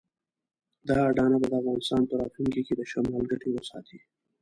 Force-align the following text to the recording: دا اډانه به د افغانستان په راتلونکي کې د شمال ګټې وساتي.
دا 0.87 0.97
اډانه 1.09 1.37
به 1.41 1.47
د 1.49 1.53
افغانستان 1.61 2.01
په 2.09 2.13
راتلونکي 2.21 2.61
کې 2.67 2.73
د 2.75 2.81
شمال 2.91 3.23
ګټې 3.31 3.49
وساتي. 3.51 3.99